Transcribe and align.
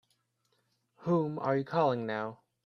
Whom 1.01 1.37
are 1.37 1.55
you 1.55 1.63
calling 1.63 2.07
now? 2.07 2.39